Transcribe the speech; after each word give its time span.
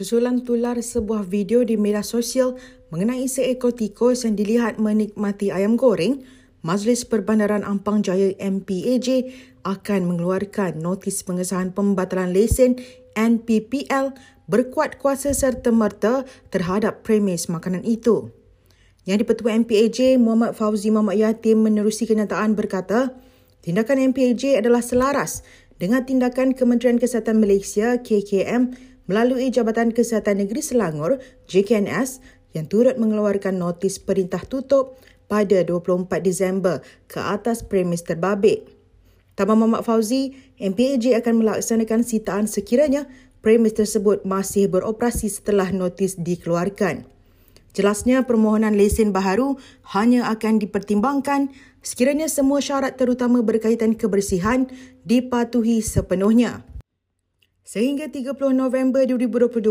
Susulan 0.00 0.40
tular 0.40 0.80
sebuah 0.80 1.28
video 1.28 1.60
di 1.60 1.76
media 1.76 2.00
sosial 2.00 2.56
mengenai 2.88 3.28
seekor 3.28 3.76
tikus 3.76 4.24
yang 4.24 4.32
dilihat 4.32 4.80
menikmati 4.80 5.52
ayam 5.52 5.76
goreng, 5.76 6.24
Majlis 6.64 7.04
Perbandaran 7.04 7.60
Ampang 7.68 8.00
Jaya 8.00 8.32
MPAJ 8.40 9.28
akan 9.60 10.08
mengeluarkan 10.08 10.80
notis 10.80 11.20
pengesahan 11.20 11.76
pembatalan 11.76 12.32
lesen 12.32 12.80
NPPL 13.12 14.16
berkuat 14.48 14.96
kuasa 14.96 15.36
serta 15.36 15.68
merta 15.68 16.24
terhadap 16.48 17.04
premis 17.04 17.52
makanan 17.52 17.84
itu. 17.84 18.32
Yang 19.04 19.28
di-Pertua 19.28 19.52
MPAJ 19.52 20.16
Muhammad 20.16 20.56
Fauzi 20.56 20.88
Muhammad 20.88 21.20
Yatim 21.20 21.60
menerusi 21.60 22.08
kenyataan 22.08 22.56
berkata, 22.56 23.12
tindakan 23.60 24.16
MPAJ 24.16 24.64
adalah 24.64 24.80
selaras 24.80 25.44
dengan 25.76 26.08
tindakan 26.08 26.56
Kementerian 26.56 26.96
Kesihatan 26.96 27.36
Malaysia 27.36 28.00
KKM 28.00 28.89
melalui 29.10 29.50
Jabatan 29.50 29.90
Kesihatan 29.90 30.38
Negeri 30.38 30.62
Selangor 30.62 31.18
JKNS 31.50 32.22
yang 32.54 32.70
turut 32.70 32.94
mengeluarkan 32.94 33.58
notis 33.58 33.98
perintah 33.98 34.46
tutup 34.46 35.02
pada 35.26 35.66
24 35.66 36.06
Disember 36.22 36.78
ke 37.10 37.18
atas 37.18 37.66
premis 37.66 38.06
terbabit. 38.06 38.70
Tambah 39.34 39.58
Muhammad 39.58 39.82
Fauzi, 39.82 40.38
MPAJ 40.62 41.18
akan 41.18 41.42
melaksanakan 41.42 42.06
sitaan 42.06 42.46
sekiranya 42.46 43.10
premis 43.42 43.74
tersebut 43.74 44.22
masih 44.22 44.70
beroperasi 44.70 45.26
setelah 45.26 45.74
notis 45.74 46.14
dikeluarkan. 46.14 47.08
Jelasnya 47.70 48.26
permohonan 48.26 48.74
lesen 48.74 49.14
baharu 49.14 49.58
hanya 49.94 50.26
akan 50.34 50.58
dipertimbangkan 50.58 51.54
sekiranya 51.86 52.26
semua 52.26 52.58
syarat 52.58 52.98
terutama 52.98 53.46
berkaitan 53.46 53.94
kebersihan 53.94 54.66
dipatuhi 55.06 55.78
sepenuhnya. 55.78 56.66
Sehingga 57.70 58.10
30 58.10 58.34
November 58.50 59.06
2022, 59.06 59.70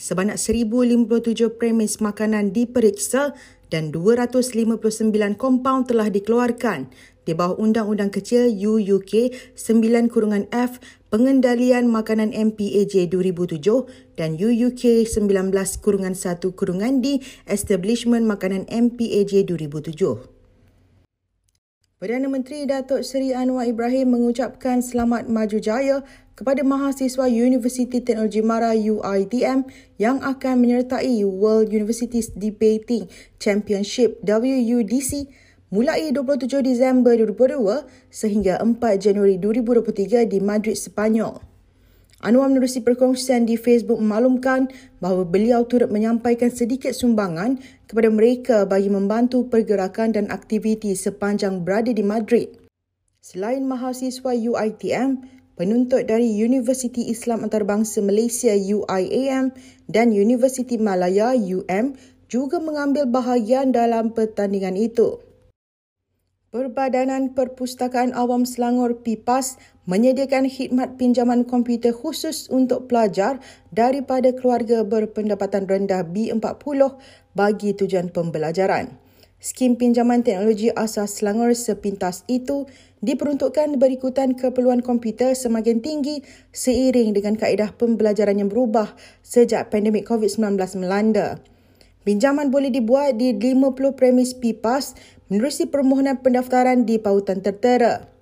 sebanyak 0.00 0.40
1,057 0.40 1.60
premis 1.60 2.00
makanan 2.00 2.56
diperiksa 2.56 3.36
dan 3.68 3.92
259 3.92 5.12
kompaun 5.36 5.84
telah 5.84 6.08
dikeluarkan 6.08 6.88
di 7.28 7.36
bawah 7.36 7.60
Undang-Undang 7.60 8.16
Kecil 8.16 8.48
UUK 8.48 9.36
9-F 9.60 10.80
Pengendalian 11.12 11.92
Makanan 11.92 12.32
MPAJ 12.32 13.12
2007 13.12 13.60
dan 14.16 14.40
UUK 14.40 15.04
19-1-D 15.04 17.06
Establishment 17.44 18.24
Makanan 18.24 18.64
MPAJ 18.72 19.52
2007. 19.52 20.33
Perdana 22.04 22.28
Menteri 22.28 22.68
Datuk 22.68 23.00
Seri 23.00 23.32
Anwar 23.32 23.64
Ibrahim 23.64 24.12
mengucapkan 24.12 24.84
selamat 24.84 25.24
maju 25.24 25.56
jaya 25.56 26.04
kepada 26.36 26.60
mahasiswa 26.60 27.24
Universiti 27.32 28.04
Teknologi 28.04 28.44
Mara 28.44 28.76
UITM 28.76 29.64
yang 29.96 30.20
akan 30.20 30.60
menyertai 30.60 31.24
World 31.24 31.72
Universities 31.72 32.28
Debating 32.36 33.08
Championship 33.40 34.20
WUDC 34.20 35.32
mulai 35.72 36.12
27 36.12 36.44
Disember 36.60 37.16
2022 37.16 37.88
sehingga 38.12 38.60
4 38.60 38.76
Januari 39.00 39.40
2023 39.40 40.28
di 40.28 40.44
Madrid, 40.44 40.76
Sepanyol. 40.76 41.53
Anwar 42.22 42.46
menerusi 42.46 42.84
perkongsian 42.84 43.48
di 43.48 43.58
Facebook 43.58 43.98
memaklumkan 43.98 44.70
bahawa 45.02 45.26
beliau 45.26 45.66
turut 45.66 45.90
menyampaikan 45.90 46.52
sedikit 46.52 46.94
sumbangan 46.94 47.58
kepada 47.90 48.08
mereka 48.12 48.56
bagi 48.68 48.92
membantu 48.92 49.50
pergerakan 49.50 50.14
dan 50.14 50.30
aktiviti 50.30 50.94
sepanjang 50.94 51.66
berada 51.66 51.90
di 51.90 52.04
Madrid. 52.06 52.54
Selain 53.24 53.64
mahasiswa 53.66 54.30
UITM, 54.36 55.24
penuntut 55.58 56.06
dari 56.06 56.28
Universiti 56.38 57.10
Islam 57.10 57.42
Antarabangsa 57.42 58.04
Malaysia 58.04 58.52
UIAM 58.54 59.50
dan 59.90 60.12
Universiti 60.14 60.78
Malaya 60.78 61.34
UM 61.34 61.96
juga 62.30 62.58
mengambil 62.58 63.06
bahagian 63.08 63.70
dalam 63.70 64.12
pertandingan 64.12 64.76
itu. 64.76 65.18
Perbadanan 66.54 67.34
Perpustakaan 67.34 68.14
Awam 68.14 68.46
Selangor 68.46 69.02
PIPAS 69.02 69.58
menyediakan 69.90 70.46
khidmat 70.46 70.94
pinjaman 70.94 71.42
komputer 71.42 71.90
khusus 71.90 72.46
untuk 72.46 72.86
pelajar 72.86 73.42
daripada 73.74 74.30
keluarga 74.30 74.86
berpendapatan 74.86 75.66
rendah 75.66 76.06
B40 76.06 76.94
bagi 77.34 77.74
tujuan 77.74 78.06
pembelajaran. 78.14 79.02
Skim 79.42 79.74
pinjaman 79.74 80.22
teknologi 80.22 80.70
asas 80.70 81.18
Selangor 81.18 81.58
sepintas 81.58 82.22
itu 82.30 82.70
diperuntukkan 83.02 83.74
berikutan 83.74 84.38
keperluan 84.38 84.78
komputer 84.78 85.34
semakin 85.34 85.82
tinggi 85.82 86.22
seiring 86.54 87.18
dengan 87.18 87.34
kaedah 87.34 87.74
pembelajaran 87.74 88.38
yang 88.38 88.46
berubah 88.46 88.94
sejak 89.26 89.74
pandemik 89.74 90.06
COVID-19 90.06 90.54
melanda. 90.78 91.42
Pinjaman 92.04 92.52
boleh 92.52 92.68
dibuat 92.68 93.16
di 93.16 93.32
50 93.32 93.96
premis 93.96 94.36
PIPAS 94.36 94.92
menerusi 95.32 95.64
permohonan 95.64 96.20
pendaftaran 96.20 96.84
di 96.84 97.00
pautan 97.00 97.40
tertera. 97.40 98.12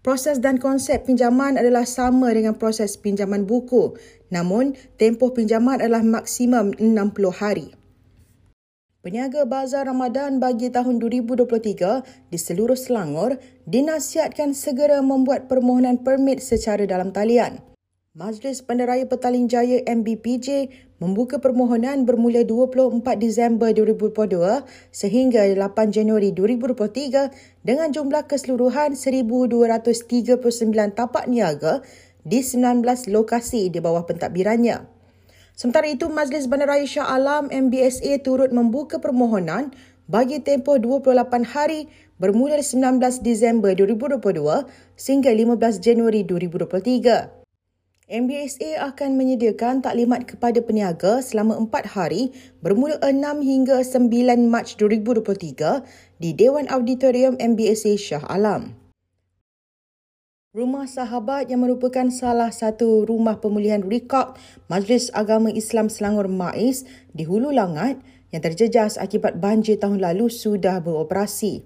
Proses 0.00 0.40
dan 0.40 0.56
konsep 0.56 1.04
pinjaman 1.04 1.60
adalah 1.60 1.84
sama 1.84 2.32
dengan 2.32 2.56
proses 2.56 2.96
pinjaman 2.96 3.44
buku, 3.44 3.92
namun 4.32 4.72
tempoh 4.96 5.36
pinjaman 5.36 5.84
adalah 5.84 6.00
maksimum 6.00 6.72
60 6.80 7.28
hari. 7.36 7.76
Peniaga 9.04 9.44
Bazar 9.44 9.88
Ramadan 9.88 10.40
bagi 10.40 10.72
tahun 10.72 11.00
2023 11.00 12.32
di 12.32 12.38
seluruh 12.40 12.76
Selangor 12.76 13.36
dinasihatkan 13.68 14.56
segera 14.56 15.04
membuat 15.04 15.48
permohonan 15.48 16.00
permit 16.00 16.40
secara 16.40 16.88
dalam 16.88 17.12
talian. 17.12 17.69
Majlis 18.10 18.66
Bandaraya 18.66 19.06
Petaling 19.06 19.46
Jaya 19.46 19.86
MBPJ 19.86 20.66
membuka 20.98 21.38
permohonan 21.38 22.02
bermula 22.02 22.42
24 22.42 23.06
Disember 23.14 23.70
2022 23.70 24.66
sehingga 24.90 25.46
8 25.46 25.94
Januari 25.94 26.34
2023 26.34 27.30
dengan 27.62 27.94
jumlah 27.94 28.26
keseluruhan 28.26 28.98
1,239 28.98 30.42
tapak 30.90 31.30
niaga 31.30 31.86
di 32.26 32.42
19 32.42 32.82
lokasi 33.14 33.70
di 33.70 33.78
bawah 33.78 34.02
pentadbirannya. 34.02 34.90
Sementara 35.54 35.86
itu, 35.86 36.10
Majlis 36.10 36.50
Bandaraya 36.50 36.90
Shah 36.90 37.14
Alam 37.14 37.46
MBSA 37.46 38.26
turut 38.26 38.50
membuka 38.50 38.98
permohonan 38.98 39.70
bagi 40.10 40.42
tempoh 40.42 40.82
28 40.82 41.46
hari 41.46 41.86
bermula 42.18 42.58
19 42.58 42.98
Disember 43.22 43.70
2022 43.78 44.66
sehingga 44.98 45.30
15 45.30 45.78
Januari 45.78 46.26
2023. 46.26 47.39
MBSA 48.10 48.74
akan 48.90 49.14
menyediakan 49.14 49.86
taklimat 49.86 50.26
kepada 50.26 50.58
peniaga 50.58 51.22
selama 51.22 51.54
4 51.62 51.94
hari 51.94 52.34
bermula 52.58 52.98
6 52.98 53.14
hingga 53.38 53.86
9 53.86 54.50
Mac 54.50 54.66
2023 54.74 56.18
di 56.18 56.34
Dewan 56.34 56.66
Auditorium 56.66 57.38
MBSA 57.38 57.94
Shah 57.94 58.26
Alam. 58.26 58.74
Rumah 60.50 60.90
Sahabat 60.90 61.54
yang 61.54 61.62
merupakan 61.62 62.10
salah 62.10 62.50
satu 62.50 63.06
rumah 63.06 63.38
pemulihan 63.38 63.86
rekod 63.86 64.34
Majlis 64.66 65.14
Agama 65.14 65.54
Islam 65.54 65.86
Selangor 65.86 66.26
MAIS 66.26 66.82
di 67.14 67.22
Hulu 67.22 67.54
Langat 67.54 68.02
yang 68.34 68.42
terjejas 68.42 68.98
akibat 68.98 69.38
banjir 69.38 69.78
tahun 69.78 70.02
lalu 70.02 70.34
sudah 70.34 70.82
beroperasi. 70.82 71.62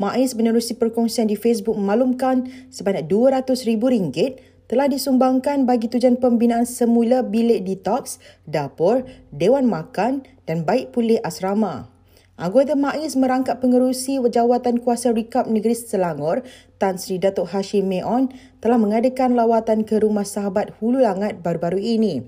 MAIS 0.00 0.32
menerusi 0.32 0.72
perkongsian 0.72 1.28
di 1.28 1.36
Facebook 1.36 1.76
memaklumkan 1.76 2.48
sebanyak 2.72 3.12
RM200,000 3.12 4.51
telah 4.72 4.88
disumbangkan 4.88 5.68
bagi 5.68 5.84
tujuan 5.92 6.16
pembinaan 6.16 6.64
semula 6.64 7.20
bilik 7.20 7.60
detox, 7.60 8.16
dapur, 8.48 9.04
dewan 9.28 9.68
makan 9.68 10.24
dan 10.48 10.64
baik 10.64 10.96
pulih 10.96 11.20
asrama. 11.20 11.92
Anggota 12.40 12.72
MAIS 12.72 13.12
merangkap 13.20 13.60
pengerusi 13.60 14.16
Jawatan 14.16 14.80
Kuasa 14.80 15.12
Rikap 15.12 15.44
Negeri 15.44 15.76
Selangor, 15.76 16.40
Tan 16.80 16.96
Sri 16.96 17.20
Datuk 17.20 17.52
Hashim 17.52 17.84
Meon, 17.84 18.32
telah 18.64 18.80
mengadakan 18.80 19.36
lawatan 19.36 19.84
ke 19.84 20.00
Rumah 20.00 20.24
Sahabat 20.24 20.72
Hulu 20.80 21.04
Langat 21.04 21.44
baru-baru 21.44 21.76
ini. 21.76 22.24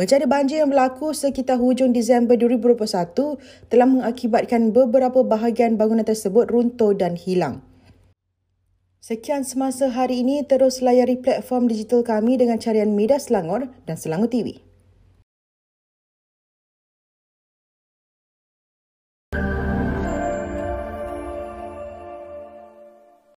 Bencana 0.00 0.24
banjir 0.24 0.64
yang 0.64 0.72
berlaku 0.72 1.12
sekitar 1.12 1.60
hujung 1.60 1.92
Disember 1.92 2.40
2021 2.40 3.36
telah 3.68 3.84
mengakibatkan 3.84 4.72
beberapa 4.72 5.20
bahagian 5.20 5.76
bangunan 5.76 6.08
tersebut 6.08 6.48
runtuh 6.48 6.96
dan 6.96 7.20
hilang. 7.20 7.60
Sekian 9.06 9.46
semasa 9.46 9.86
hari 9.86 10.26
ini 10.26 10.42
terus 10.42 10.82
layari 10.82 11.14
platform 11.14 11.70
digital 11.70 12.02
kami 12.02 12.42
dengan 12.42 12.58
carian 12.58 12.90
Media 12.98 13.22
Selangor 13.22 13.70
dan 13.86 13.94
Selangor 13.94 14.26
TV. 14.26 14.65